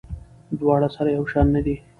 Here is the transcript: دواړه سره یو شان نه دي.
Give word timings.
دواړه 0.59 0.87
سره 0.95 1.09
یو 1.17 1.23
شان 1.31 1.47
نه 1.55 1.61
دي. 1.65 1.75